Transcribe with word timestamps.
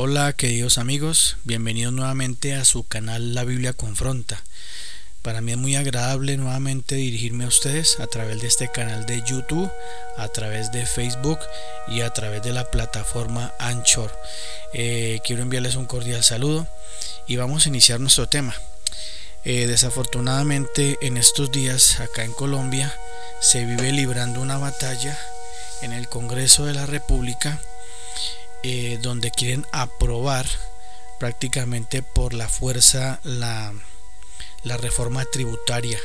Hola 0.00 0.32
queridos 0.32 0.78
amigos, 0.78 1.38
bienvenidos 1.42 1.92
nuevamente 1.92 2.54
a 2.54 2.64
su 2.64 2.86
canal 2.86 3.34
La 3.34 3.42
Biblia 3.42 3.72
Confronta. 3.72 4.40
Para 5.22 5.40
mí 5.40 5.50
es 5.50 5.58
muy 5.58 5.74
agradable 5.74 6.36
nuevamente 6.36 6.94
dirigirme 6.94 7.42
a 7.42 7.48
ustedes 7.48 7.98
a 7.98 8.06
través 8.06 8.40
de 8.40 8.46
este 8.46 8.70
canal 8.70 9.06
de 9.06 9.24
YouTube, 9.26 9.68
a 10.16 10.28
través 10.28 10.70
de 10.70 10.86
Facebook 10.86 11.40
y 11.88 12.02
a 12.02 12.12
través 12.12 12.44
de 12.44 12.52
la 12.52 12.70
plataforma 12.70 13.52
Anchor. 13.58 14.16
Eh, 14.72 15.18
quiero 15.24 15.42
enviarles 15.42 15.74
un 15.74 15.86
cordial 15.86 16.22
saludo 16.22 16.68
y 17.26 17.34
vamos 17.34 17.66
a 17.66 17.68
iniciar 17.68 17.98
nuestro 17.98 18.28
tema. 18.28 18.54
Eh, 19.44 19.66
desafortunadamente 19.66 20.96
en 21.00 21.16
estos 21.16 21.50
días 21.50 21.98
acá 21.98 22.22
en 22.22 22.34
Colombia 22.34 22.96
se 23.40 23.64
vive 23.64 23.90
librando 23.90 24.40
una 24.42 24.58
batalla 24.58 25.18
en 25.82 25.92
el 25.92 26.08
Congreso 26.08 26.66
de 26.66 26.74
la 26.74 26.86
República 26.86 27.60
eh, 28.62 28.98
donde 29.00 29.30
quieren 29.30 29.66
aprobar 29.72 30.46
prácticamente 31.18 32.02
por 32.02 32.34
la 32.34 32.48
fuerza 32.48 33.20
la, 33.24 33.72
la 34.62 34.76
reforma 34.76 35.24
tributaria. 35.24 35.98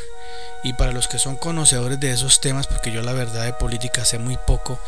Y 0.63 0.73
para 0.73 0.94
los 0.94 1.09
que 1.09 1.20
son 1.20 1.35
conocedores 1.35 1.99
de 1.99 2.11
esos 2.11 2.39
temas, 2.39 2.67
porque 2.67 2.94
yo 2.94 3.02
la 3.02 3.11
verdad 3.11 3.44
de 3.44 3.53
política 3.53 4.05
sé 4.05 4.17
muy 4.17 4.38
poco, 4.47 4.80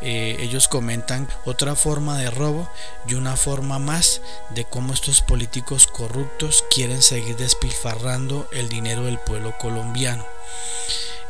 eh, 0.00 0.36
ellos 0.38 0.68
comentan 0.68 1.28
otra 1.44 1.74
forma 1.74 2.18
de 2.18 2.30
robo 2.30 2.68
y 3.08 3.14
una 3.14 3.36
forma 3.36 3.80
más 3.80 4.20
de 4.50 4.64
cómo 4.64 4.94
estos 4.94 5.22
políticos 5.22 5.88
corruptos 5.88 6.64
quieren 6.72 7.02
seguir 7.02 7.36
despilfarrando 7.36 8.48
el 8.52 8.68
dinero 8.68 9.04
del 9.04 9.18
pueblo 9.18 9.52
colombiano. 9.58 10.24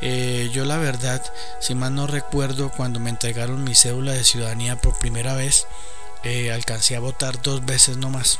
Eh, 0.06 0.50
yo 0.52 0.66
la 0.66 0.76
verdad, 0.76 1.22
si 1.60 1.74
mal 1.74 1.94
no 1.94 2.06
recuerdo, 2.06 2.70
cuando 2.70 3.00
me 3.00 3.08
entregaron 3.08 3.64
mi 3.64 3.74
cédula 3.74 4.12
de 4.12 4.22
ciudadanía 4.22 4.76
por 4.76 4.98
primera 4.98 5.34
vez, 5.34 5.66
eh, 6.24 6.52
alcancé 6.52 6.94
a 6.94 7.00
votar 7.00 7.40
dos 7.40 7.64
veces 7.64 7.96
nomás. 7.96 8.38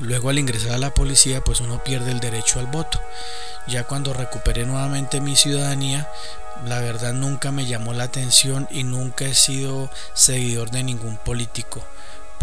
Luego 0.00 0.30
al 0.30 0.38
ingresar 0.40 0.72
a 0.72 0.78
la 0.78 0.92
policía 0.92 1.44
pues 1.44 1.60
uno 1.60 1.84
pierde 1.84 2.10
el 2.10 2.18
derecho 2.18 2.58
al 2.58 2.66
voto. 2.66 3.00
Ya 3.68 3.84
cuando 3.84 4.12
recuperé 4.14 4.66
nuevamente 4.66 5.20
mi 5.20 5.36
ciudadanía, 5.36 6.10
la 6.66 6.80
verdad 6.80 7.12
nunca 7.12 7.52
me 7.52 7.66
llamó 7.66 7.94
la 7.94 8.04
atención 8.04 8.66
y 8.68 8.82
nunca 8.82 9.26
he 9.26 9.34
sido 9.34 9.90
seguidor 10.12 10.72
de 10.72 10.82
ningún 10.82 11.18
político 11.18 11.84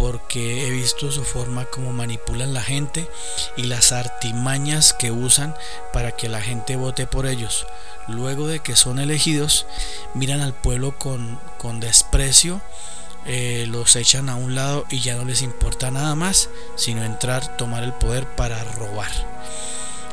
porque 0.02 0.66
he 0.66 0.70
visto 0.70 1.12
su 1.12 1.22
forma 1.22 1.64
como 1.66 1.92
manipulan 1.92 2.52
la 2.52 2.60
gente 2.60 3.08
y 3.56 3.66
las 3.66 3.92
artimañas 3.92 4.92
que 4.94 5.12
usan 5.12 5.54
para 5.92 6.10
que 6.10 6.28
la 6.28 6.40
gente 6.40 6.74
vote 6.74 7.06
por 7.06 7.24
ellos. 7.24 7.68
Luego 8.08 8.48
de 8.48 8.58
que 8.58 8.74
son 8.74 8.98
elegidos, 8.98 9.64
miran 10.14 10.40
al 10.40 10.54
pueblo 10.54 10.98
con, 10.98 11.38
con 11.56 11.78
desprecio, 11.78 12.60
eh, 13.26 13.66
los 13.68 13.94
echan 13.94 14.28
a 14.28 14.34
un 14.34 14.56
lado 14.56 14.86
y 14.90 14.98
ya 14.98 15.14
no 15.14 15.24
les 15.24 15.40
importa 15.40 15.92
nada 15.92 16.16
más, 16.16 16.48
sino 16.74 17.04
entrar, 17.04 17.56
tomar 17.56 17.84
el 17.84 17.92
poder 17.92 18.26
para 18.26 18.64
robar. 18.64 19.12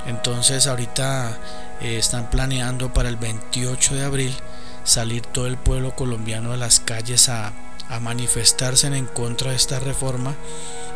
Entonces 0.06 0.68
ahorita 0.68 1.36
eh, 1.82 1.98
están 1.98 2.30
planeando 2.30 2.94
para 2.94 3.10
el 3.10 3.16
28 3.16 3.96
de 3.96 4.04
abril 4.04 4.36
salir 4.84 5.24
todo 5.24 5.48
el 5.48 5.58
pueblo 5.58 5.96
colombiano 5.96 6.54
a 6.54 6.58
las 6.58 6.80
calles 6.80 7.28
a 7.28 7.54
a 7.90 8.00
manifestarse 8.00 8.88
en 8.88 9.06
contra 9.06 9.52
de 9.52 9.58
esta 9.58 9.80
reforma 9.80 10.36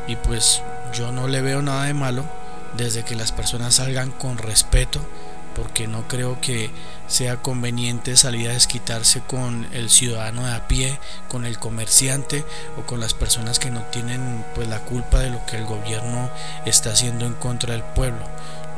y 0.07 0.15
pues 0.15 0.61
yo 0.93 1.11
no 1.11 1.27
le 1.27 1.41
veo 1.41 1.61
nada 1.61 1.85
de 1.85 1.93
malo 1.93 2.23
desde 2.77 3.03
que 3.03 3.15
las 3.15 3.31
personas 3.31 3.75
salgan 3.75 4.11
con 4.11 4.37
respeto 4.37 4.99
porque 5.55 5.87
no 5.87 6.07
creo 6.07 6.39
que 6.41 6.71
sea 7.07 7.37
conveniente 7.37 8.15
salir 8.15 8.49
a 8.49 8.53
desquitarse 8.53 9.21
con 9.21 9.67
el 9.71 9.89
ciudadano 9.89 10.45
de 10.45 10.53
a 10.53 10.67
pie, 10.67 10.99
con 11.29 11.45
el 11.45 11.59
comerciante 11.59 12.43
o 12.77 12.85
con 12.85 12.99
las 12.99 13.13
personas 13.13 13.59
que 13.59 13.71
no 13.71 13.81
tienen 13.83 14.43
pues 14.55 14.67
la 14.67 14.79
culpa 14.79 15.19
de 15.19 15.29
lo 15.29 15.45
que 15.45 15.57
el 15.57 15.65
gobierno 15.65 16.29
está 16.65 16.91
haciendo 16.91 17.25
en 17.25 17.33
contra 17.33 17.73
del 17.73 17.83
pueblo. 17.83 18.25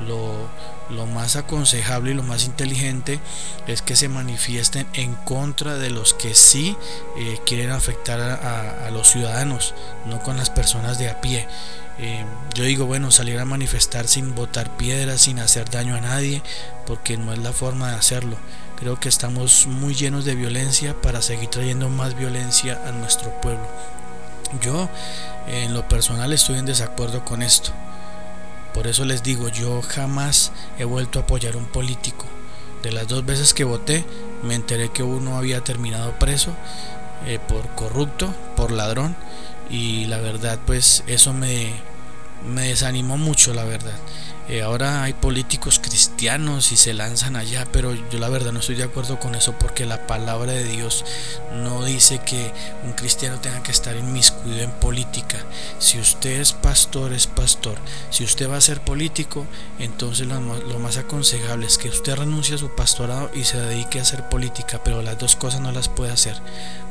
Lo, 0.06 0.50
lo 0.90 1.06
más 1.06 1.35
aconsejable 1.35 2.12
y 2.12 2.13
lo 2.13 2.23
más 2.23 2.46
inteligente 2.46 3.19
es 3.68 3.81
que 3.81 3.96
se 3.96 4.09
manifiesten 4.09 4.88
en 4.94 5.16
contra 5.16 5.75
de 5.75 5.90
los 5.90 6.13
que 6.13 6.35
sí 6.35 6.78
eh, 7.18 7.40
quieren 7.46 7.72
afectar 7.72 8.19
a, 8.19 8.90
los 8.91 9.09
ciudadanos, 9.09 9.74
no 10.06 10.22
con 10.22 10.38
las 10.38 10.50
personas 10.50 10.97
de 10.97 11.09
a 11.09 11.22
pie. 11.22 11.47
Eh, 11.97 12.25
yo 12.53 12.63
digo, 12.63 12.85
bueno, 12.85 13.09
salir 13.12 13.40
a 13.40 13.45
manifestar 13.45 14.07
sin 14.07 14.35
botar 14.35 14.75
piedras, 14.78 15.22
sin 15.22 15.40
hacer 15.40 15.69
daño 15.69 15.95
a 15.95 16.01
nadie, 16.01 16.41
porque 16.85 17.18
no 17.18 17.34
es 17.34 17.40
la 17.40 17.53
forma 17.53 17.90
de 17.90 17.97
hacerlo. 17.97 18.38
Creo 18.78 19.00
que 19.00 19.09
estamos 19.09 19.68
muy 19.68 19.95
llenos 19.95 20.25
de 20.25 20.35
violencia 20.35 21.00
para 21.01 21.22
seguir 21.22 21.50
trayendo 21.50 21.90
más 21.90 22.16
violencia 22.16 22.81
a 22.85 22.91
nuestro 22.91 23.31
pueblo. 23.41 23.68
Yo, 24.62 24.90
en 25.47 25.74
lo 25.74 25.88
personal, 25.88 26.34
estoy 26.34 26.59
en 26.59 26.66
desacuerdo 26.66 27.24
con 27.24 27.41
esto. 27.41 27.72
Por 28.75 28.88
eso 28.88 29.06
les 29.06 29.24
digo, 29.24 29.47
yo 29.47 29.81
jamás 29.81 30.52
he 30.78 30.84
vuelto 30.84 31.18
a 31.18 31.22
apoyar 31.22 31.53
a 31.53 31.58
un 31.58 31.66
político. 31.66 32.25
De 32.84 32.91
las 32.91 33.08
dos 33.08 33.25
veces 33.25 33.53
que 33.53 33.63
voté, 33.63 34.03
me 34.44 34.53
enteré 34.53 34.90
que 34.90 35.02
uno 35.02 35.38
había 35.38 35.63
terminado 35.63 36.19
preso 36.19 36.52
eh, 37.25 37.40
por 37.40 37.69
corrupto, 37.69 38.36
por 38.58 38.72
ladrón. 38.72 39.16
Y 39.69 40.06
la 40.06 40.18
verdad, 40.18 40.59
pues 40.66 41.06
eso 41.08 41.31
me, 41.31 41.72
me 42.46 42.68
desanimó 42.68 43.18
mucho, 43.18 43.53
la 43.53 43.63
verdad. 43.63 43.96
Eh, 44.47 44.61
ahora 44.61 45.01
hay 45.03 45.13
políticos 45.13 45.79
cristianos 45.79 46.72
y 46.72 46.78
se 46.78 46.94
lanzan 46.94 47.35
allá, 47.35 47.66
pero 47.72 47.95
yo 47.95 48.19
la 48.19 48.29
verdad 48.29 48.51
no 48.51 48.59
estoy 48.59 48.75
de 48.75 48.83
acuerdo 48.83 49.19
con 49.19 49.33
eso 49.33 49.57
porque 49.57 49.88
la 49.88 50.06
palabra 50.06 50.51
de 50.51 50.63
Dios 50.63 51.03
no 51.63 51.83
dice 51.83 52.19
que 52.19 52.53
un 52.83 52.94
cristiano 52.94 53.39
tenga 53.39 53.63
que 53.63 53.72
estar 53.72 53.95
inmiscuido 53.95 54.59
en 54.59 54.72
política. 54.72 55.39
Si 55.79 56.00
usted 56.00 56.41
es 56.41 56.53
pastor, 56.53 57.11
es 57.11 57.25
pastor. 57.25 57.79
Si 58.11 58.23
usted 58.23 58.47
va 58.47 58.57
a 58.57 58.61
ser 58.61 58.81
político, 58.81 59.47
entonces 59.79 60.28
lo, 60.28 60.39
lo 60.39 60.79
más 60.79 60.97
aconsejable 60.97 61.66
es 61.66 61.79
que 61.79 61.89
usted 61.89 62.16
renuncie 62.16 62.53
a 62.53 62.59
su 62.59 62.69
pastorado 62.75 63.31
y 63.33 63.45
se 63.45 63.57
dedique 63.57 63.97
a 63.97 64.03
hacer 64.03 64.29
política, 64.29 64.79
pero 64.83 65.01
las 65.01 65.17
dos 65.17 65.35
cosas 65.35 65.62
no 65.62 65.72
las 65.72 65.89
puede 65.89 66.12
hacer 66.12 66.39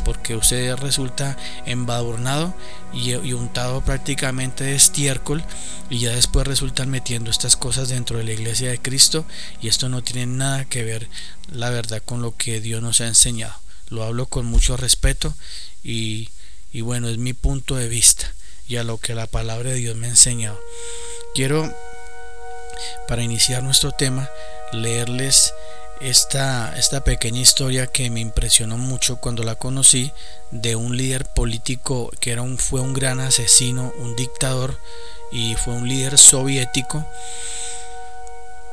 porque 0.04 0.36
usted 0.36 0.76
resulta 0.76 1.36
embadurnado 1.66 2.54
y, 2.92 3.14
untado 3.32 3.80
prácticamente 3.80 4.64
de 4.64 4.76
estiércol 4.76 5.42
y 5.90 6.00
ya 6.00 6.10
después 6.10 6.46
resultan 6.46 6.90
metiendo 6.90 7.30
estas 7.44 7.60
cosas 7.60 7.90
dentro 7.90 8.16
de 8.16 8.24
la 8.24 8.32
iglesia 8.32 8.70
de 8.70 8.80
Cristo 8.80 9.26
y 9.60 9.68
esto 9.68 9.90
no 9.90 10.02
tiene 10.02 10.24
nada 10.24 10.64
que 10.64 10.82
ver 10.82 11.10
la 11.52 11.68
verdad 11.68 12.02
con 12.02 12.22
lo 12.22 12.34
que 12.34 12.62
Dios 12.62 12.80
nos 12.80 13.02
ha 13.02 13.06
enseñado. 13.06 13.52
Lo 13.90 14.02
hablo 14.02 14.24
con 14.24 14.46
mucho 14.46 14.78
respeto 14.78 15.34
y, 15.82 16.30
y 16.72 16.80
bueno, 16.80 17.06
es 17.06 17.18
mi 17.18 17.34
punto 17.34 17.76
de 17.76 17.90
vista 17.90 18.32
y 18.66 18.76
a 18.76 18.82
lo 18.82 18.96
que 18.96 19.14
la 19.14 19.26
palabra 19.26 19.68
de 19.68 19.76
Dios 19.76 19.94
me 19.94 20.06
ha 20.06 20.10
enseñado. 20.10 20.58
Quiero, 21.34 21.70
para 23.08 23.22
iniciar 23.22 23.62
nuestro 23.62 23.92
tema, 23.92 24.30
leerles 24.72 25.52
esta, 26.00 26.76
esta 26.78 27.04
pequeña 27.04 27.40
historia 27.40 27.86
que 27.86 28.10
me 28.10 28.20
impresionó 28.20 28.76
mucho 28.76 29.16
cuando 29.16 29.42
la 29.42 29.54
conocí 29.54 30.12
de 30.50 30.76
un 30.76 30.96
líder 30.96 31.26
político 31.26 32.10
que 32.20 32.32
era 32.32 32.42
un, 32.42 32.58
fue 32.58 32.80
un 32.80 32.92
gran 32.92 33.20
asesino, 33.20 33.92
un 33.98 34.16
dictador 34.16 34.78
y 35.32 35.54
fue 35.54 35.74
un 35.74 35.88
líder 35.88 36.18
soviético 36.18 37.06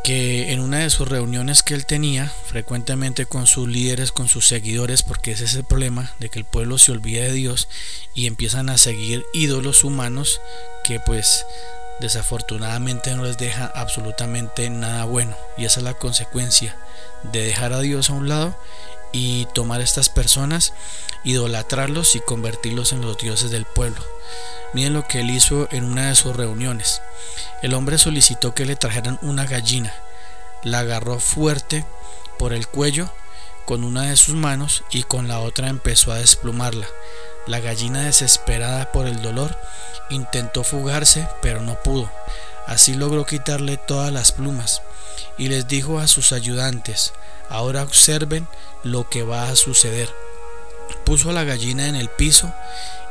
que 0.04 0.52
en 0.52 0.60
una 0.60 0.80
de 0.80 0.90
sus 0.90 1.08
reuniones 1.08 1.62
que 1.62 1.76
él 1.76 1.86
tenía 1.86 2.32
frecuentemente 2.46 3.26
con 3.28 3.46
sus 3.46 3.68
líderes, 3.68 4.12
con 4.12 4.28
sus 4.28 4.48
seguidores, 4.48 5.04
porque 5.04 5.32
ese 5.32 5.46
es 5.46 5.54
el 5.54 5.64
problema 5.64 6.12
de 6.20 6.30
que 6.30 6.40
el 6.40 6.46
pueblo 6.46 6.80
se 6.80 6.92
olvida 6.92 7.24
de 7.24 7.34
Dios 7.34 7.68
y 8.16 8.26
empiezan 8.26 8.70
a 8.70 8.78
seguir 8.78 9.24
ídolos 9.34 9.84
humanos 9.84 10.42
que 10.84 11.00
pues 11.00 11.46
desafortunadamente 12.02 13.16
no 13.16 13.24
les 13.24 13.38
deja 13.38 13.72
absolutamente 13.74 14.70
nada 14.70 15.06
bueno 15.06 15.38
y 15.56 15.66
esa 15.66 15.80
es 15.80 15.84
la 15.86 15.94
consecuencia 15.94 16.76
de 17.24 17.46
dejar 17.46 17.72
a 17.72 17.80
Dios 17.80 18.10
a 18.10 18.14
un 18.14 18.28
lado 18.28 18.56
y 19.14 19.46
tomar 19.54 19.82
a 19.82 19.84
estas 19.84 20.10
personas, 20.10 20.74
idolatrarlos 21.24 22.16
y 22.16 22.20
convertirlos 22.20 22.92
en 22.92 23.02
los 23.02 23.18
dioses 23.18 23.52
del 23.52 23.66
pueblo. 23.66 24.02
Miren 24.74 24.94
lo 24.94 25.08
que 25.08 25.20
él 25.20 25.30
hizo 25.30 25.68
en 25.72 25.84
una 25.84 26.10
de 26.10 26.16
sus 26.16 26.36
reuniones. 26.36 27.02
El 27.62 27.74
hombre 27.74 27.98
solicitó 27.98 28.54
que 28.56 28.66
le 28.66 28.76
trajeran 28.76 29.20
una 29.22 29.46
gallina, 29.46 29.94
la 30.64 30.80
agarró 30.80 31.20
fuerte 31.20 31.86
por 32.40 32.54
el 32.54 32.68
cuello 32.68 33.12
con 33.66 33.84
una 33.84 34.04
de 34.04 34.18
sus 34.18 34.36
manos 34.36 34.84
y 34.92 35.04
con 35.04 35.28
la 35.28 35.40
otra 35.40 35.70
empezó 35.70 36.12
a 36.12 36.18
desplumarla. 36.18 36.88
La 37.48 37.60
gallina 37.60 38.02
desesperada 38.02 38.92
por 38.92 39.08
el 39.08 39.22
dolor 39.22 39.58
intentó 40.10 40.64
fugarse 40.64 41.28
pero 41.42 41.62
no 41.62 41.76
pudo. 41.76 42.10
Así 42.68 42.94
logró 42.94 43.26
quitarle 43.26 43.78
todas 43.78 44.12
las 44.12 44.32
plumas 44.32 44.82
y 45.38 45.48
les 45.48 45.68
dijo 45.68 46.00
a 46.00 46.08
sus 46.08 46.32
ayudantes, 46.32 47.14
ahora 47.50 47.84
observen 47.84 48.48
lo 48.84 49.10
que 49.10 49.24
va 49.24 49.50
a 49.50 49.56
suceder. 49.56 50.10
Puso 51.06 51.30
a 51.30 51.34
la 51.34 51.44
gallina 51.44 51.88
en 51.88 51.96
el 51.96 52.10
piso 52.10 52.54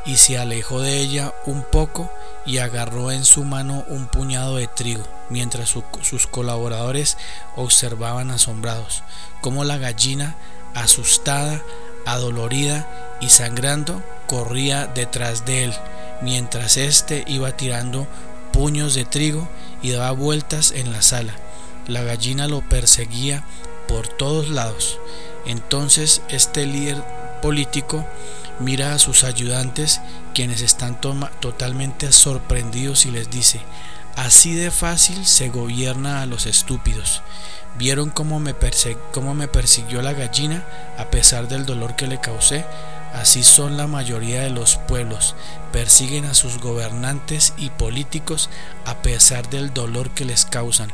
y 0.05 0.17
se 0.17 0.37
alejó 0.37 0.81
de 0.81 0.97
ella 0.97 1.33
un 1.45 1.63
poco 1.63 2.11
y 2.45 2.57
agarró 2.57 3.11
en 3.11 3.25
su 3.25 3.43
mano 3.43 3.83
un 3.87 4.07
puñado 4.07 4.55
de 4.57 4.67
trigo, 4.67 5.03
mientras 5.29 5.75
sus 6.01 6.27
colaboradores 6.27 7.17
observaban 7.55 8.31
asombrados 8.31 9.03
cómo 9.41 9.63
la 9.63 9.77
gallina, 9.77 10.35
asustada, 10.73 11.61
adolorida 12.05 13.17
y 13.21 13.29
sangrando, 13.29 14.01
corría 14.31 14.87
detrás 14.87 15.43
de 15.43 15.65
él 15.65 15.73
mientras 16.21 16.77
éste 16.77 17.25
iba 17.27 17.57
tirando 17.57 18.07
puños 18.53 18.93
de 18.93 19.03
trigo 19.03 19.49
y 19.81 19.91
daba 19.91 20.11
vueltas 20.11 20.71
en 20.71 20.93
la 20.93 21.01
sala. 21.01 21.33
La 21.85 22.03
gallina 22.03 22.47
lo 22.47 22.61
perseguía 22.61 23.43
por 23.89 24.07
todos 24.07 24.49
lados. 24.49 24.99
Entonces 25.45 26.21
este 26.29 26.65
líder 26.65 27.03
político 27.41 28.05
mira 28.61 28.93
a 28.93 28.99
sus 28.99 29.25
ayudantes, 29.25 29.99
quienes 30.33 30.61
están 30.61 31.01
totalmente 31.01 32.09
sorprendidos 32.13 33.05
y 33.05 33.11
les 33.11 33.29
dice, 33.29 33.59
así 34.15 34.55
de 34.55 34.71
fácil 34.71 35.25
se 35.25 35.49
gobierna 35.49 36.21
a 36.21 36.25
los 36.25 36.45
estúpidos. 36.45 37.21
¿Vieron 37.77 38.09
cómo 38.09 38.39
me, 38.39 38.55
cómo 39.11 39.33
me 39.33 39.49
persiguió 39.49 40.01
la 40.01 40.13
gallina 40.13 40.63
a 40.97 41.11
pesar 41.11 41.49
del 41.49 41.65
dolor 41.65 41.97
que 41.97 42.07
le 42.07 42.21
causé? 42.21 42.63
Así 43.13 43.43
son 43.43 43.75
la 43.75 43.87
mayoría 43.87 44.41
de 44.41 44.49
los 44.49 44.77
pueblos, 44.77 45.35
persiguen 45.73 46.25
a 46.25 46.33
sus 46.33 46.59
gobernantes 46.59 47.53
y 47.57 47.69
políticos 47.69 48.49
a 48.85 49.01
pesar 49.01 49.49
del 49.49 49.73
dolor 49.73 50.11
que 50.11 50.25
les 50.25 50.45
causan, 50.45 50.93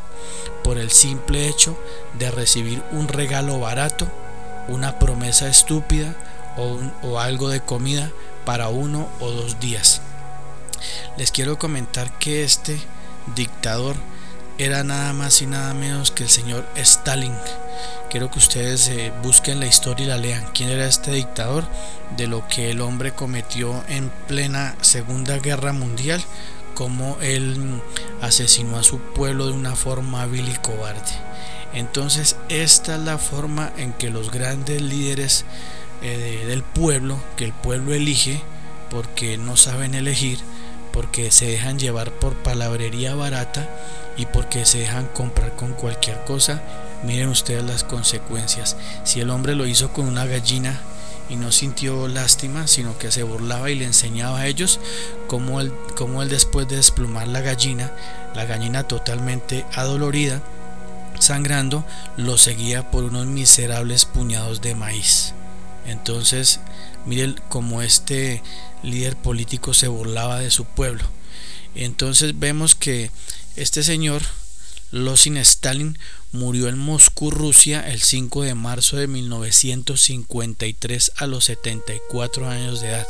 por 0.64 0.78
el 0.78 0.92
simple 0.92 1.48
hecho 1.48 1.78
de 2.18 2.32
recibir 2.32 2.84
un 2.92 3.08
regalo 3.08 3.60
barato, 3.60 4.08
una 4.68 4.98
promesa 5.00 5.48
estúpida 5.48 6.16
o, 6.58 6.80
o 7.04 7.20
algo 7.20 7.50
de 7.50 7.62
comida 7.62 8.12
para 8.46 8.70
uno 8.70 9.08
o 9.20 9.30
dos 9.30 9.60
días. 9.60 10.02
Les 11.18 11.32
quiero 11.32 11.60
comentar 11.60 12.18
que 12.18 12.44
este 12.44 12.80
dictador 13.36 13.96
era 14.58 14.84
nada 14.84 15.14
más 15.14 15.42
y 15.42 15.46
nada 15.46 15.74
menos 15.74 16.12
que 16.12 16.24
el 16.24 16.30
señor 16.30 16.66
Stalin. 16.76 17.36
Quiero 18.10 18.32
que 18.32 18.40
ustedes 18.40 18.88
eh, 18.88 19.12
busquen 19.22 19.60
la 19.60 19.66
historia 19.66 20.06
y 20.06 20.10
la 20.10 20.18
lean. 20.18 20.46
¿Quién 20.54 20.70
era 20.70 20.88
este 20.88 21.12
dictador? 21.12 21.66
De 22.16 22.28
lo 22.28 22.48
que 22.48 22.72
el 22.72 22.82
hombre 22.82 23.12
cometió 23.12 23.84
en 23.88 24.10
plena 24.28 24.76
Segunda 24.82 25.38
Guerra 25.40 25.74
Mundial, 25.74 26.24
cómo 26.74 27.18
él 27.22 27.82
asesinó 28.22 28.78
a 28.78 28.84
su 28.84 29.00
pueblo 29.00 29.48
de 29.48 29.54
una 29.54 29.76
forma 29.76 30.26
vil 30.26 30.50
y 30.50 30.56
cobarde. 30.56 31.02
Entonces 31.74 32.38
esta 32.50 32.96
es 32.96 33.02
la 33.02 33.18
forma 33.18 33.72
en 33.78 33.94
que 33.94 34.10
los 34.10 34.32
grandes 34.32 34.82
líderes 34.82 35.46
eh, 36.02 36.46
del 36.48 36.64
pueblo, 36.64 37.18
que 37.36 37.46
el 37.46 37.54
pueblo 37.54 37.94
elige, 37.94 38.42
porque 38.90 39.38
no 39.38 39.58
saben 39.58 39.96
elegir, 39.96 40.40
porque 40.94 41.32
se 41.32 41.48
dejan 41.48 41.78
llevar 41.78 42.12
por 42.12 42.36
palabrería 42.36 43.16
barata, 43.16 43.68
y 44.18 44.26
porque 44.26 44.66
se 44.66 44.80
dejan 44.80 45.08
comprar 45.08 45.56
con 45.56 45.74
cualquier 45.74 46.24
cosa, 46.26 46.62
miren 47.04 47.30
ustedes 47.30 47.64
las 47.64 47.84
consecuencias. 47.84 48.76
Si 49.04 49.20
el 49.20 49.30
hombre 49.30 49.56
lo 49.56 49.66
hizo 49.66 49.94
con 49.94 50.08
una 50.08 50.26
gallina 50.26 50.80
y 51.30 51.36
no 51.36 51.52
sintió 51.52 52.08
lástima, 52.08 52.68
sino 52.68 52.98
que 52.98 53.12
se 53.12 53.24
burlaba 53.24 53.70
y 53.70 53.76
le 53.76 53.86
enseñaba 53.86 54.40
a 54.40 54.48
ellos 54.48 54.80
cómo 55.28 55.60
él, 55.62 55.74
cómo 55.96 56.22
él 56.22 56.30
después 56.30 56.68
de 56.68 56.78
desplumar 56.78 57.28
la 57.28 57.42
gallina, 57.42 57.92
la 58.34 58.46
gallina 58.46 58.84
totalmente 58.84 59.66
adolorida, 59.74 60.42
sangrando, 61.20 61.86
lo 62.16 62.38
seguía 62.38 62.92
por 62.92 63.04
unos 63.04 63.26
miserables 63.26 64.06
puñados 64.06 64.62
de 64.62 64.76
maíz. 64.76 65.34
Entonces, 65.86 66.60
miren 67.06 67.40
cómo 67.50 67.82
este 67.82 68.44
líder 68.84 69.16
político 69.16 69.74
se 69.74 69.88
burlaba 69.88 70.40
de 70.40 70.52
su 70.52 70.66
pueblo. 70.66 71.04
Entonces 71.76 72.38
vemos 72.38 72.76
que 72.76 73.12
este 73.56 73.84
señor, 73.84 74.22
Losin 74.92 75.38
Stalin, 75.38 75.98
murió 76.32 76.70
en 76.70 76.78
Moscú, 76.78 77.32
Rusia, 77.32 77.86
el 77.88 78.02
5 78.02 78.44
de 78.44 78.56
marzo 78.56 78.98
de 78.98 79.08
1953 79.08 81.12
a 81.18 81.28
los 81.28 81.46
74 81.46 82.50
años 82.50 82.80
de 82.80 82.90
edad, 82.90 83.08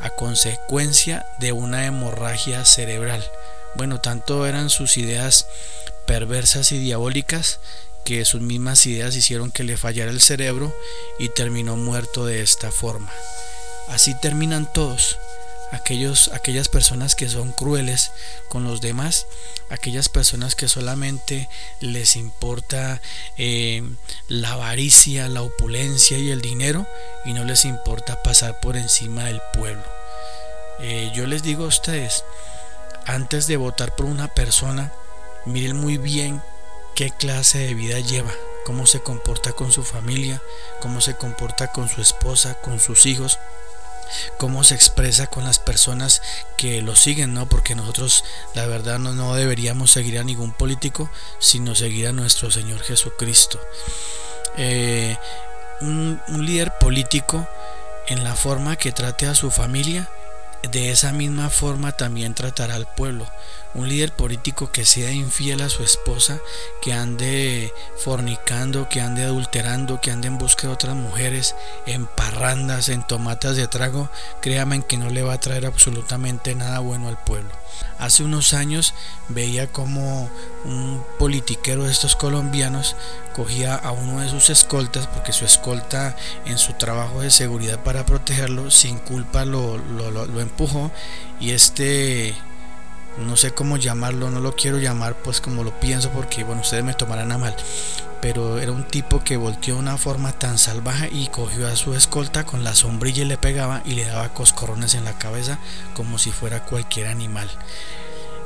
a 0.00 0.10
consecuencia 0.10 1.26
de 1.40 1.52
una 1.52 1.86
hemorragia 1.86 2.64
cerebral. 2.64 3.24
Bueno, 3.74 4.00
tanto 4.00 4.46
eran 4.46 4.70
sus 4.70 4.96
ideas 4.96 5.46
perversas 6.06 6.70
y 6.72 6.78
diabólicas 6.78 7.60
que 8.04 8.24
sus 8.24 8.40
mismas 8.40 8.86
ideas 8.86 9.16
hicieron 9.16 9.50
que 9.50 9.64
le 9.64 9.76
fallara 9.76 10.12
el 10.12 10.20
cerebro 10.20 10.72
y 11.18 11.30
terminó 11.30 11.76
muerto 11.76 12.24
de 12.24 12.42
esta 12.42 12.70
forma. 12.70 13.10
Así 13.88 14.14
terminan 14.20 14.72
todos 14.72 15.18
aquellos, 15.72 16.28
aquellas 16.32 16.68
personas 16.68 17.14
que 17.14 17.28
son 17.28 17.52
crueles 17.52 18.12
con 18.48 18.64
los 18.64 18.80
demás, 18.80 19.26
aquellas 19.70 20.08
personas 20.08 20.54
que 20.54 20.68
solamente 20.68 21.48
les 21.80 22.16
importa 22.16 23.00
eh, 23.36 23.82
la 24.28 24.52
avaricia, 24.52 25.28
la 25.28 25.42
opulencia 25.42 26.18
y 26.18 26.30
el 26.30 26.40
dinero 26.40 26.86
y 27.24 27.32
no 27.32 27.44
les 27.44 27.64
importa 27.64 28.22
pasar 28.22 28.60
por 28.60 28.76
encima 28.76 29.24
del 29.24 29.40
pueblo. 29.52 29.84
Eh, 30.80 31.10
yo 31.14 31.26
les 31.26 31.42
digo 31.42 31.64
a 31.64 31.68
ustedes, 31.68 32.24
antes 33.06 33.46
de 33.46 33.56
votar 33.56 33.94
por 33.96 34.06
una 34.06 34.28
persona, 34.28 34.92
miren 35.46 35.76
muy 35.76 35.96
bien 35.96 36.42
qué 36.94 37.10
clase 37.10 37.58
de 37.58 37.74
vida 37.74 37.98
lleva, 38.00 38.32
cómo 38.64 38.86
se 38.86 39.00
comporta 39.00 39.52
con 39.52 39.72
su 39.72 39.84
familia, 39.84 40.42
cómo 40.80 41.00
se 41.00 41.16
comporta 41.16 41.72
con 41.72 41.88
su 41.88 42.02
esposa, 42.02 42.54
con 42.60 42.80
sus 42.80 43.06
hijos, 43.06 43.38
cómo 44.38 44.64
se 44.64 44.74
expresa 44.74 45.26
con 45.26 45.44
las 45.44 45.58
personas 45.58 46.22
que 46.56 46.82
lo 46.82 46.96
siguen, 46.96 47.34
¿no? 47.34 47.48
Porque 47.48 47.74
nosotros 47.74 48.24
la 48.54 48.66
verdad 48.66 48.98
no, 48.98 49.34
deberíamos 49.34 49.90
seguir 49.90 50.18
a 50.18 50.24
ningún 50.24 50.52
político, 50.52 51.10
sino 51.38 51.74
seguir 51.74 52.08
a 52.08 52.12
nuestro 52.12 52.50
Señor 52.50 52.80
Jesucristo. 52.82 53.60
Eh, 54.56 55.16
un 55.80 56.20
líder 56.28 56.72
político 56.78 57.46
en 58.08 58.24
la 58.24 58.34
forma 58.34 58.76
que 58.76 58.92
trate 58.92 59.26
a 59.26 59.34
su 59.34 59.50
familia, 59.50 60.08
de 60.70 60.90
esa 60.90 61.12
misma 61.12 61.50
forma 61.50 61.92
también 61.92 62.34
tratará 62.34 62.74
al 62.74 62.86
pueblo. 62.86 63.26
Un 63.76 63.88
líder 63.88 64.12
político 64.12 64.72
que 64.72 64.84
sea 64.84 65.12
infiel 65.12 65.60
a 65.60 65.68
su 65.68 65.82
esposa, 65.82 66.40
que 66.80 66.94
ande 66.94 67.72
fornicando, 67.98 68.88
que 68.88 69.02
ande 69.02 69.24
adulterando, 69.24 70.00
que 70.00 70.10
ande 70.10 70.28
en 70.28 70.38
busca 70.38 70.66
de 70.66 70.72
otras 70.72 70.96
mujeres, 70.96 71.54
en 71.86 72.06
parrandas, 72.06 72.88
en 72.88 73.06
tomatas 73.06 73.56
de 73.56 73.68
trago, 73.68 74.08
créame 74.40 74.82
que 74.86 74.96
no 74.96 75.10
le 75.10 75.22
va 75.22 75.34
a 75.34 75.40
traer 75.40 75.66
absolutamente 75.66 76.54
nada 76.54 76.78
bueno 76.78 77.08
al 77.08 77.22
pueblo. 77.22 77.50
Hace 77.98 78.24
unos 78.24 78.54
años 78.54 78.94
veía 79.28 79.66
como 79.68 80.30
un 80.64 81.04
politiquero 81.18 81.84
de 81.84 81.92
estos 81.92 82.16
colombianos 82.16 82.96
cogía 83.34 83.74
a 83.74 83.92
uno 83.92 84.20
de 84.20 84.30
sus 84.30 84.50
escoltas, 84.50 85.06
porque 85.06 85.32
su 85.32 85.44
escolta 85.44 86.16
en 86.46 86.58
su 86.58 86.72
trabajo 86.72 87.20
de 87.20 87.30
seguridad 87.30 87.82
para 87.82 88.06
protegerlo, 88.06 88.70
sin 88.70 88.98
culpa 88.98 89.44
lo, 89.44 89.76
lo, 89.76 90.10
lo 90.10 90.40
empujó 90.40 90.90
y 91.38 91.50
este 91.50 92.34
no 93.18 93.36
sé 93.36 93.52
cómo 93.52 93.76
llamarlo, 93.78 94.30
no 94.30 94.40
lo 94.40 94.54
quiero 94.54 94.78
llamar 94.78 95.16
pues 95.16 95.40
como 95.40 95.64
lo 95.64 95.78
pienso 95.80 96.10
porque 96.10 96.44
bueno, 96.44 96.60
ustedes 96.60 96.84
me 96.84 96.94
tomarán 96.94 97.32
a 97.32 97.38
mal, 97.38 97.56
pero 98.20 98.58
era 98.58 98.72
un 98.72 98.84
tipo 98.84 99.24
que 99.24 99.36
volteó 99.36 99.74
de 99.74 99.80
una 99.80 99.96
forma 99.96 100.32
tan 100.32 100.58
salvaje 100.58 101.08
y 101.10 101.28
cogió 101.28 101.66
a 101.66 101.76
su 101.76 101.94
escolta 101.94 102.44
con 102.44 102.62
la 102.62 102.74
sombrilla 102.74 103.22
y 103.22 103.26
le 103.26 103.38
pegaba 103.38 103.82
y 103.84 103.94
le 103.94 104.04
daba 104.04 104.34
coscorrones 104.34 104.94
en 104.94 105.04
la 105.04 105.18
cabeza 105.18 105.58
como 105.94 106.18
si 106.18 106.30
fuera 106.30 106.64
cualquier 106.64 107.06
animal. 107.06 107.48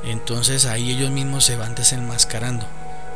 Entonces 0.03 0.65
ahí 0.65 0.91
ellos 0.91 1.11
mismos 1.11 1.43
se 1.43 1.57
van 1.57 1.75
desenmascarando. 1.75 2.65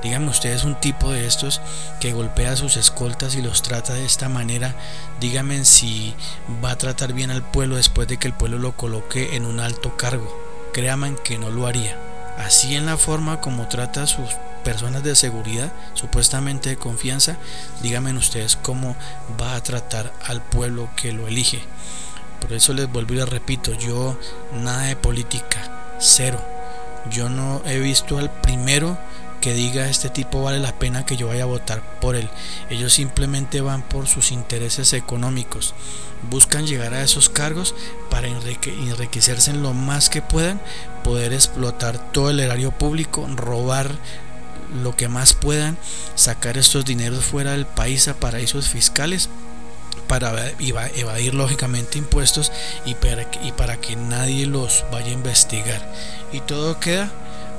Díganme 0.04 0.30
ustedes 0.30 0.66
un 0.66 0.76
tipo 0.76 1.12
de 1.12 1.26
estos 1.26 1.62
que 2.00 2.14
golpea 2.14 2.52
a 2.52 2.58
sus 2.58 2.78
escoltas 2.78 3.34
y 3.36 3.42
los 3.42 3.64
trata 3.64 3.94
de 3.94 4.06
esta 4.06 4.30
manera. 4.30 4.76
Díganme 5.20 5.66
si 5.66 6.14
va 6.64 6.72
a 6.72 6.78
tratar 6.78 7.14
bien 7.14 7.32
al 7.32 7.42
pueblo 7.42 7.78
después 7.78 8.08
de 8.08 8.18
que 8.18 8.28
el 8.28 8.34
pueblo 8.34 8.60
lo 8.60 8.74
coloque 8.74 9.36
en 9.36 9.46
un 9.46 9.60
alto 9.60 9.98
cargo 9.98 10.45
créanme 10.76 11.16
que 11.24 11.38
no 11.38 11.52
lo 11.52 11.68
haría. 11.68 11.98
Así 12.38 12.76
en 12.76 12.86
la 12.86 12.98
forma 12.98 13.40
como 13.40 13.70
trata 13.70 14.04
a 14.04 14.08
sus 14.08 14.32
personas 14.66 15.04
de 15.04 15.16
seguridad, 15.16 15.72
supuestamente 15.94 16.68
de 16.68 16.76
confianza, 16.76 17.38
díganme 17.82 18.12
ustedes 18.12 18.58
cómo 18.58 18.98
va 19.42 19.56
a 19.56 19.64
tratar 19.64 20.12
al 20.26 20.42
pueblo 20.42 20.90
que 20.98 21.14
lo 21.14 21.30
elige. 21.30 21.62
Por 22.42 22.52
eso 22.52 22.74
les 22.74 22.92
vuelvo 22.92 23.14
y 23.14 23.18
les 23.18 23.30
repito, 23.30 23.74
yo 23.74 24.20
nada 24.52 24.82
de 24.82 24.98
política, 24.98 25.96
cero. 25.98 26.42
Yo 27.10 27.30
no 27.30 27.62
he 27.66 27.80
visto 27.80 28.18
al 28.18 28.30
primero 28.30 28.98
que 29.42 29.54
diga 29.54 29.90
este 29.90 30.10
tipo 30.10 30.42
vale 30.42 30.60
la 30.60 30.78
pena 30.78 31.06
que 31.06 31.18
yo 31.18 31.28
vaya 31.28 31.44
a 31.44 31.48
votar 31.48 31.82
por 32.00 32.16
él. 32.16 32.30
Ellos 32.70 32.94
simplemente 32.94 33.62
van 33.62 33.84
por 33.84 34.08
sus 34.08 34.32
intereses 34.32 34.94
económicos. 34.94 35.74
Buscan 36.30 36.66
llegar 36.66 36.94
a 36.94 37.04
esos 37.04 37.30
cargos 37.30 37.76
para 38.10 38.28
enriquecerse 38.28 39.52
en 39.52 39.62
lo 39.62 39.74
más 39.74 40.10
que 40.10 40.22
puedan, 40.22 40.62
poder 41.04 41.34
explotar 41.34 42.12
todo 42.12 42.32
el 42.32 42.40
erario 42.40 42.72
público, 42.72 43.28
robar 43.36 43.92
lo 44.82 44.96
que 44.96 45.08
más 45.08 45.36
puedan, 45.36 45.78
sacar 46.16 46.58
estos 46.58 46.86
dineros 46.86 47.24
fuera 47.24 47.52
del 47.52 47.66
país 47.66 48.08
a 48.08 48.16
paraísos 48.16 48.70
fiscales 48.70 49.30
para 50.08 50.52
evadir 50.60 51.34
lógicamente 51.34 51.98
impuestos 51.98 52.52
y 52.86 52.96
para, 52.96 53.28
y 53.44 53.52
para 53.52 53.78
que 53.78 53.96
nadie 53.96 54.46
los 54.46 54.84
vaya 54.92 55.08
a 55.08 55.14
investigar. 55.14 55.94
Y 56.32 56.42
todo 56.42 56.80
queda 56.80 57.12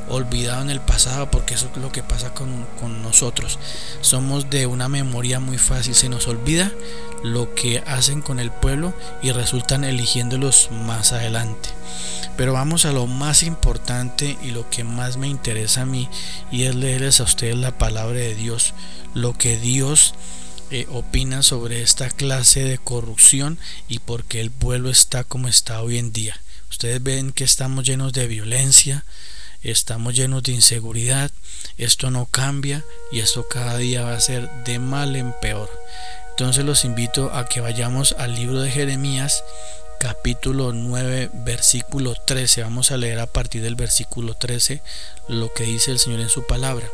olvidado 0.09 0.63
en 0.63 0.71
el 0.71 0.81
pasado 0.81 1.31
porque 1.31 1.55
eso 1.55 1.71
es 1.75 1.83
lo 1.83 1.93
que 1.93 2.03
pasa 2.03 2.35
con, 2.35 2.67
con 2.81 3.03
nosotros. 3.03 3.59
Somos 4.01 4.51
de 4.51 4.67
una 4.67 4.89
memoria 4.89 5.41
muy 5.41 5.59
fácil, 5.59 5.95
se 5.95 6.09
nos 6.09 6.29
olvida 6.29 6.73
lo 7.23 7.55
que 7.55 7.83
hacen 7.87 8.23
con 8.23 8.39
el 8.39 8.51
pueblo 8.51 8.95
y 9.23 9.33
resultan 9.33 9.85
eligiéndolos 9.85 10.71
más 10.71 11.13
adelante. 11.13 11.71
Pero 12.37 12.53
vamos 12.53 12.85
a 12.85 12.93
lo 12.93 13.07
más 13.07 13.43
importante 13.43 14.37
y 14.43 14.51
lo 14.51 14.69
que 14.69 14.85
más 14.85 15.17
me 15.17 15.29
interesa 15.29 15.83
a 15.83 15.87
mí 15.87 16.09
y 16.51 16.65
es 16.65 16.75
leerles 16.75 17.21
a 17.21 17.25
ustedes 17.25 17.57
la 17.57 17.79
palabra 17.79 18.19
de 18.19 18.35
Dios, 18.35 18.75
lo 19.15 19.33
que 19.33 19.57
Dios 19.57 20.15
eh, 20.71 20.87
opina 20.91 21.43
sobre 21.43 21.81
esta 21.81 22.11
clase 22.11 22.65
de 22.65 22.79
corrupción 22.79 23.59
y 23.89 24.01
por 24.01 24.25
qué 24.25 24.41
el 24.41 24.51
pueblo 24.51 24.91
está 24.91 25.25
como 25.25 25.49
está 25.49 25.81
hoy 25.81 25.97
en 25.97 26.13
día. 26.13 26.41
Ustedes 26.69 27.03
ven 27.03 27.33
que 27.33 27.45
estamos 27.45 27.87
llenos 27.87 28.13
de 28.13 28.27
violencia, 28.27 29.05
estamos 29.71 30.15
llenos 30.15 30.43
de 30.43 30.53
inseguridad, 30.53 31.31
esto 31.77 32.11
no 32.11 32.27
cambia 32.27 32.85
y 33.11 33.21
esto 33.21 33.47
cada 33.49 33.77
día 33.77 34.05
va 34.05 34.15
a 34.15 34.21
ser 34.21 34.49
de 34.65 34.79
mal 34.79 35.17
en 35.17 35.33
peor. 35.41 35.71
Entonces 36.31 36.65
los 36.65 36.85
invito 36.85 37.33
a 37.33 37.47
que 37.47 37.61
vayamos 37.61 38.15
al 38.19 38.35
libro 38.35 38.61
de 38.61 38.71
Jeremías 38.71 39.43
capítulo 39.99 40.73
9 40.73 41.31
versículo 41.33 42.15
13. 42.15 42.63
Vamos 42.63 42.91
a 42.91 42.97
leer 42.97 43.19
a 43.19 43.27
partir 43.27 43.63
del 43.63 43.75
versículo 43.75 44.35
13 44.35 44.83
lo 45.29 45.53
que 45.53 45.65
dice 45.65 45.91
el 45.91 45.99
Señor 45.99 46.21
en 46.21 46.29
su 46.29 46.47
palabra. 46.47 46.87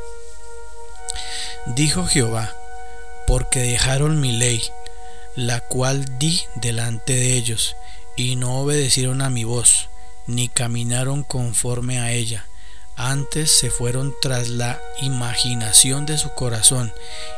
Dijo 1.67 2.07
Jehová, 2.07 2.55
porque 3.27 3.61
dejaron 3.61 4.21
mi 4.21 4.33
ley, 4.33 4.63
la 5.37 5.61
cual 5.61 6.19
di 6.19 6.43
delante 6.55 7.15
de 7.15 7.35
ellos, 7.35 7.77
y 8.17 8.37
no 8.37 8.61
obedecieron 8.61 9.23
a 9.23 9.31
mi 9.31 9.45
voz, 9.45 9.89
ni 10.27 10.49
caminaron 10.49 11.23
conforme 11.23 12.01
a 12.01 12.13
ella. 12.13 12.47
Antes 12.97 13.51
se 13.51 13.71
fueron 13.71 14.15
tras 14.21 14.49
la 14.49 14.81
imaginación 15.01 16.07
de 16.07 16.19
su 16.19 16.31
corazón 16.35 16.93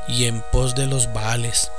y 0.08 0.24
en 0.24 0.42
pos 0.52 0.74
de 0.74 0.86
los 0.86 1.12
baales, 1.12 1.70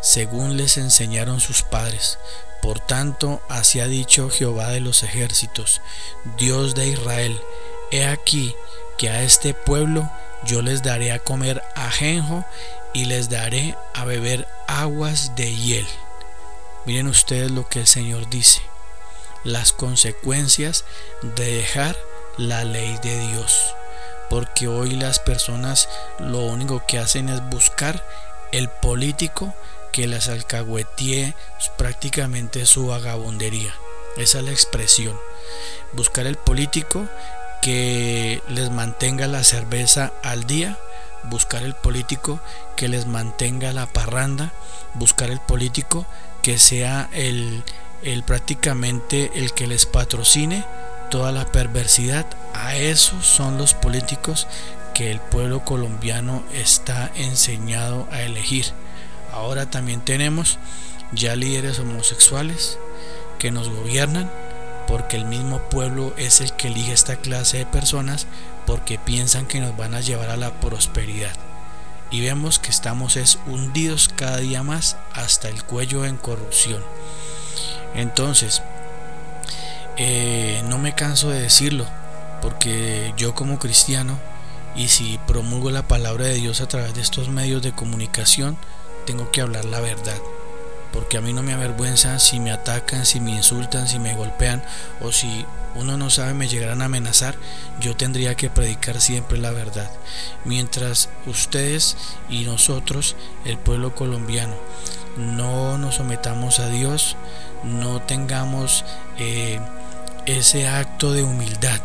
según 0.00 0.56
les 0.56 0.76
enseñaron 0.76 1.40
sus 1.40 1.62
padres. 1.62 2.18
Por 2.62 2.80
tanto, 2.80 3.42
así 3.48 3.80
ha 3.80 3.86
dicho 3.86 4.30
Jehová 4.30 4.68
de 4.68 4.80
los 4.80 5.02
ejércitos, 5.02 5.80
Dios 6.38 6.74
de 6.74 6.88
Israel, 6.88 7.38
he 7.90 8.06
aquí 8.06 8.54
que 8.96 9.10
a 9.10 9.22
este 9.22 9.52
pueblo 9.52 10.08
yo 10.44 10.62
les 10.62 10.82
daré 10.82 11.12
a 11.12 11.18
comer 11.18 11.62
ajenjo 11.74 12.44
y 12.92 13.06
les 13.06 13.28
daré 13.28 13.76
a 13.92 14.04
beber 14.04 14.46
aguas 14.66 15.34
de 15.36 15.54
hiel. 15.54 15.86
Miren 16.86 17.08
ustedes 17.08 17.50
lo 17.50 17.68
que 17.68 17.80
el 17.80 17.86
Señor 17.86 18.30
dice, 18.30 18.62
las 19.42 19.72
consecuencias 19.72 20.84
de 21.22 21.56
dejar 21.56 21.96
la 22.36 22.64
ley 22.64 22.98
de 23.02 23.18
Dios. 23.28 23.74
Porque 24.30 24.68
hoy 24.68 24.90
las 24.90 25.18
personas 25.18 25.88
lo 26.18 26.40
único 26.40 26.82
que 26.86 26.98
hacen 26.98 27.28
es 27.28 27.42
buscar 27.50 28.04
el 28.52 28.68
político 28.68 29.54
que 29.92 30.06
les 30.06 30.28
alcahuetee 30.28 31.34
prácticamente 31.76 32.66
su 32.66 32.86
vagabundería. 32.86 33.74
Esa 34.16 34.38
es 34.38 34.44
la 34.44 34.50
expresión. 34.50 35.18
Buscar 35.92 36.26
el 36.26 36.36
político 36.36 37.06
que 37.62 38.42
les 38.48 38.70
mantenga 38.70 39.26
la 39.26 39.44
cerveza 39.44 40.12
al 40.22 40.46
día, 40.46 40.78
buscar 41.24 41.62
el 41.62 41.74
político 41.74 42.40
que 42.76 42.88
les 42.88 43.06
mantenga 43.06 43.72
la 43.72 43.86
parranda, 43.86 44.52
buscar 44.94 45.30
el 45.30 45.40
político 45.40 46.06
que 46.42 46.58
sea 46.58 47.08
el, 47.12 47.62
el 48.02 48.22
prácticamente 48.22 49.30
el 49.34 49.52
que 49.52 49.66
les 49.66 49.86
patrocine 49.86 50.64
toda 51.14 51.30
la 51.30 51.46
perversidad. 51.46 52.26
A 52.54 52.74
esos 52.74 53.24
son 53.24 53.56
los 53.56 53.72
políticos 53.72 54.48
que 54.94 55.12
el 55.12 55.20
pueblo 55.20 55.64
colombiano 55.64 56.42
está 56.52 57.08
enseñado 57.14 58.08
a 58.10 58.22
elegir. 58.22 58.64
Ahora 59.32 59.70
también 59.70 60.00
tenemos 60.00 60.58
ya 61.12 61.36
líderes 61.36 61.78
homosexuales 61.78 62.80
que 63.38 63.52
nos 63.52 63.68
gobiernan 63.68 64.28
porque 64.88 65.16
el 65.16 65.24
mismo 65.24 65.60
pueblo 65.70 66.12
es 66.16 66.40
el 66.40 66.52
que 66.54 66.66
elige 66.66 66.92
esta 66.92 67.14
clase 67.14 67.58
de 67.58 67.66
personas 67.66 68.26
porque 68.66 68.98
piensan 68.98 69.46
que 69.46 69.60
nos 69.60 69.76
van 69.76 69.94
a 69.94 70.00
llevar 70.00 70.30
a 70.30 70.36
la 70.36 70.58
prosperidad. 70.58 71.36
Y 72.10 72.22
vemos 72.22 72.58
que 72.58 72.70
estamos 72.70 73.16
es 73.16 73.38
hundidos 73.46 74.08
cada 74.08 74.38
día 74.38 74.64
más 74.64 74.96
hasta 75.12 75.48
el 75.48 75.62
cuello 75.62 76.06
en 76.06 76.16
corrupción. 76.16 76.82
Entonces, 77.94 78.62
eh, 79.96 80.62
no 80.68 80.78
me 80.78 80.94
canso 80.94 81.30
de 81.30 81.40
decirlo, 81.40 81.86
porque 82.42 83.12
yo 83.16 83.34
como 83.34 83.58
cristiano, 83.58 84.18
y 84.76 84.88
si 84.88 85.18
promulgo 85.26 85.70
la 85.70 85.86
palabra 85.86 86.26
de 86.26 86.34
Dios 86.34 86.60
a 86.60 86.68
través 86.68 86.94
de 86.94 87.00
estos 87.00 87.28
medios 87.28 87.62
de 87.62 87.72
comunicación, 87.72 88.56
tengo 89.06 89.30
que 89.30 89.40
hablar 89.40 89.64
la 89.66 89.80
verdad 89.80 90.20
porque 90.94 91.18
a 91.18 91.20
mí 91.20 91.32
no 91.32 91.42
me 91.42 91.52
avergüenza 91.52 92.20
si 92.20 92.38
me 92.38 92.52
atacan, 92.52 93.04
si 93.04 93.18
me 93.18 93.32
insultan, 93.32 93.88
si 93.88 93.98
me 93.98 94.14
golpean 94.14 94.62
o 95.00 95.10
si 95.10 95.44
uno 95.74 95.96
no 95.96 96.08
sabe 96.08 96.34
me 96.34 96.46
llegarán 96.46 96.82
a 96.82 96.84
amenazar, 96.84 97.34
yo 97.80 97.96
tendría 97.96 98.36
que 98.36 98.48
predicar 98.48 99.00
siempre 99.00 99.36
la 99.38 99.50
verdad. 99.50 99.90
Mientras 100.44 101.08
ustedes 101.26 101.96
y 102.30 102.44
nosotros, 102.44 103.16
el 103.44 103.58
pueblo 103.58 103.96
colombiano, 103.96 104.54
no 105.16 105.76
nos 105.78 105.96
sometamos 105.96 106.60
a 106.60 106.68
Dios, 106.68 107.16
no 107.64 108.00
tengamos 108.00 108.84
eh, 109.18 109.58
ese 110.26 110.68
acto 110.68 111.12
de 111.12 111.22
humildad, 111.22 111.80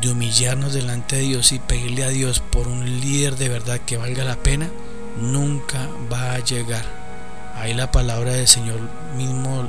de 0.00 0.10
humillarnos 0.10 0.72
delante 0.72 1.16
de 1.16 1.22
Dios 1.22 1.52
y 1.52 1.58
pedirle 1.58 2.04
a 2.04 2.08
Dios 2.08 2.40
por 2.40 2.68
un 2.68 3.00
líder 3.00 3.36
de 3.36 3.48
verdad 3.48 3.80
que 3.80 3.96
valga 3.96 4.24
la 4.24 4.36
pena, 4.36 4.70
nunca 5.20 5.88
va 6.10 6.34
a 6.34 6.38
llegar 6.38 7.02
Ahí 7.54 7.74
la 7.74 7.92
palabra 7.92 8.32
del 8.32 8.48
Señor 8.48 8.80
mismo 9.16 9.68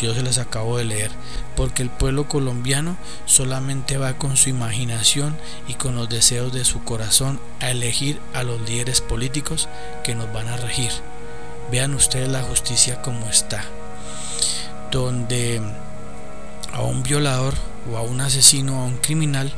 yo 0.00 0.14
se 0.14 0.22
las 0.22 0.38
acabo 0.38 0.78
de 0.78 0.84
leer, 0.84 1.10
porque 1.56 1.82
el 1.82 1.90
pueblo 1.90 2.28
colombiano 2.28 2.96
solamente 3.26 3.98
va 3.98 4.14
con 4.14 4.36
su 4.36 4.50
imaginación 4.50 5.36
y 5.66 5.74
con 5.74 5.96
los 5.96 6.08
deseos 6.08 6.52
de 6.52 6.64
su 6.64 6.84
corazón 6.84 7.40
a 7.60 7.70
elegir 7.70 8.20
a 8.34 8.44
los 8.44 8.60
líderes 8.62 9.00
políticos 9.00 9.68
que 10.04 10.14
nos 10.14 10.32
van 10.32 10.48
a 10.48 10.56
regir. 10.56 10.90
Vean 11.72 11.94
ustedes 11.94 12.28
la 12.28 12.42
justicia 12.42 13.02
como 13.02 13.26
está, 13.26 13.64
donde 14.92 15.60
a 16.74 16.82
un 16.82 17.02
violador 17.02 17.54
o 17.90 17.96
a 17.96 18.02
un 18.02 18.20
asesino, 18.20 18.82
a 18.82 18.84
un 18.84 18.98
criminal, 18.98 19.52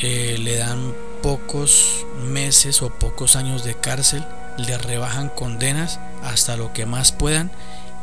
eh, 0.00 0.36
le 0.38 0.56
dan 0.56 0.94
pocos 1.22 2.04
meses 2.24 2.82
o 2.82 2.90
pocos 2.90 3.36
años 3.36 3.64
de 3.64 3.74
cárcel 3.74 4.24
le 4.58 4.78
rebajan 4.78 5.28
condenas 5.28 6.00
hasta 6.22 6.56
lo 6.56 6.72
que 6.72 6.86
más 6.86 7.12
puedan 7.12 7.50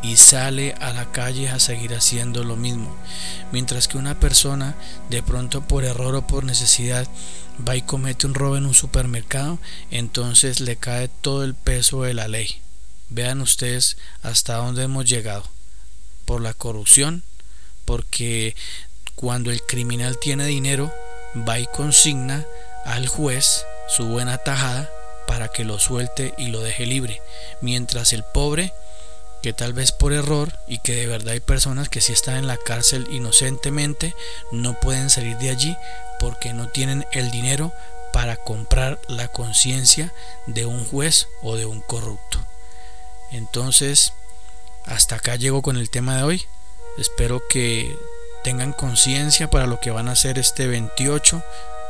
y 0.02 0.18
sale 0.18 0.76
a 0.80 0.94
la 0.94 1.12
calle 1.12 1.50
a 1.50 1.60
seguir 1.60 1.94
haciendo 1.94 2.44
lo 2.44 2.56
mismo. 2.56 2.96
Mientras 3.52 3.88
que 3.88 3.98
una 3.98 4.20
persona 4.20 4.76
de 5.10 5.24
pronto 5.24 5.62
por 5.62 5.84
error 5.84 6.16
o 6.16 6.28
por 6.28 6.44
necesidad 6.44 7.08
va 7.68 7.76
y 7.76 7.82
comete 7.82 8.28
un 8.28 8.36
robo 8.36 8.58
en 8.58 8.66
un 8.66 8.74
supermercado, 8.74 9.60
entonces 9.90 10.60
le 10.60 10.76
cae 10.76 11.10
todo 11.22 11.44
el 11.44 11.56
peso 11.56 12.04
de 12.04 12.14
la 12.14 12.28
ley. 12.28 12.62
Vean 13.10 13.42
ustedes 13.42 13.98
hasta 14.22 14.58
dónde 14.58 14.84
hemos 14.84 15.06
llegado. 15.06 15.44
Por 16.26 16.42
la 16.42 16.54
corrupción, 16.54 17.24
porque 17.88 18.54
cuando 19.16 19.50
el 19.50 19.62
criminal 19.64 20.20
tiene 20.20 20.46
dinero, 20.46 20.94
va 21.48 21.58
y 21.58 21.66
consigna 21.68 22.46
al 22.86 23.08
juez 23.08 23.66
su 23.88 24.06
buena 24.06 24.38
tajada 24.38 24.92
para 25.26 25.48
que 25.48 25.64
lo 25.64 25.80
suelte 25.80 26.34
y 26.38 26.48
lo 26.48 26.62
deje 26.62 26.86
libre, 26.86 27.22
mientras 27.62 28.12
el 28.12 28.24
pobre, 28.24 28.74
que 29.42 29.54
tal 29.54 29.72
vez 29.72 29.94
por 29.94 30.12
error 30.12 30.52
y 30.68 30.80
que 30.80 30.96
de 30.96 31.08
verdad 31.08 31.34
hay 31.34 31.40
personas 31.40 31.88
que 31.88 32.02
si 32.02 32.12
están 32.12 32.36
en 32.36 32.48
la 32.48 32.58
cárcel 32.58 33.08
inocentemente, 33.10 34.14
no 34.52 34.78
pueden 34.80 35.10
salir 35.10 35.38
de 35.38 35.50
allí 35.50 35.78
porque 36.20 36.54
no 36.54 36.70
tienen 36.70 37.06
el 37.14 37.32
dinero 37.32 37.72
para 38.12 38.36
comprar 38.36 39.00
la 39.08 39.30
conciencia 39.30 40.14
de 40.46 40.66
un 40.66 40.86
juez 40.86 41.28
o 41.42 41.56
de 41.56 41.66
un 41.66 41.82
corrupto. 41.82 42.40
Entonces, 43.32 44.12
hasta 44.86 45.16
acá 45.16 45.36
llego 45.36 45.62
con 45.62 45.78
el 45.78 45.90
tema 45.90 46.18
de 46.18 46.24
hoy. 46.24 46.46
Espero 46.98 47.42
que 47.50 47.98
tengan 48.44 48.74
conciencia 48.74 49.50
para 49.50 49.68
lo 49.68 49.80
que 49.80 49.92
van 49.92 50.08
a 50.08 50.14
hacer 50.14 50.40
este 50.40 50.68
28 50.68 51.44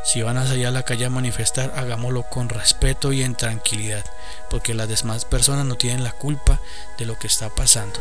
si 0.08 0.22
van 0.22 0.38
a 0.38 0.48
salir 0.48 0.66
a 0.66 0.72
la 0.72 0.84
calle 0.84 1.04
a 1.04 1.10
manifestar, 1.10 1.74
hagámoslo 1.76 2.24
con 2.24 2.48
respeto 2.48 3.12
y 3.12 3.24
en 3.24 3.36
tranquilidad, 3.36 4.06
porque 4.50 4.74
las 4.74 4.88
demás 4.88 5.26
personas 5.26 5.66
no 5.66 5.76
tienen 5.76 6.02
la 6.02 6.14
culpa 6.14 6.62
de 6.98 7.06
lo 7.06 7.20
que 7.20 7.28
está 7.28 7.50
pasando. 7.50 8.00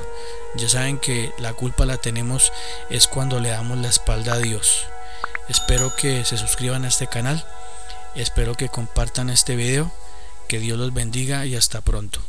Ya 0.54 0.68
saben 0.68 0.98
que 0.98 1.32
la 1.38 1.52
culpa 1.54 1.84
la 1.84 1.96
tenemos 1.96 2.52
es 2.90 3.08
cuando 3.08 3.40
le 3.40 3.48
damos 3.48 3.78
la 3.78 3.88
espalda 3.88 4.34
a 4.34 4.38
Dios. 4.38 4.86
Espero 5.48 5.96
que 5.96 6.25
se 6.25 6.36
suscriban 6.36 6.84
a 6.84 6.88
este 6.88 7.08
canal, 7.08 7.44
espero 8.14 8.54
que 8.54 8.68
compartan 8.68 9.28
este 9.28 9.56
video, 9.56 9.90
que 10.46 10.60
Dios 10.60 10.78
los 10.78 10.94
bendiga 10.94 11.44
y 11.44 11.56
hasta 11.56 11.80
pronto. 11.80 12.20